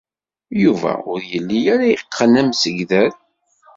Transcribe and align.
Yuba 0.63 0.91
ur 1.11 1.21
yelli 1.31 1.59
ara 1.73 1.85
yeqqen 1.91 2.33
amsegdal. 2.41 3.13